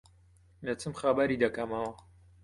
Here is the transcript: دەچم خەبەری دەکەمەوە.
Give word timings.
دەچم 0.65 0.93
خەبەری 0.99 1.41
دەکەمەوە. 1.43 1.91